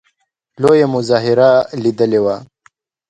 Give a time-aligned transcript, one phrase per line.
[0.61, 1.51] لویه مظاهره
[1.83, 2.35] لیدلې وه.